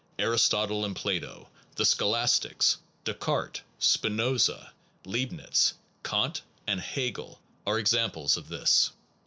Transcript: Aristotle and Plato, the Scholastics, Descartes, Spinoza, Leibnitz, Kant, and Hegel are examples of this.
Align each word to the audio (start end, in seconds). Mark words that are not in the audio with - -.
Aristotle 0.17 0.83
and 0.83 0.95
Plato, 0.95 1.51
the 1.75 1.85
Scholastics, 1.85 2.77
Descartes, 3.03 3.61
Spinoza, 3.77 4.73
Leibnitz, 5.05 5.73
Kant, 6.01 6.41
and 6.65 6.79
Hegel 6.81 7.39
are 7.67 7.77
examples 7.77 8.35
of 8.35 8.49
this. 8.49 8.89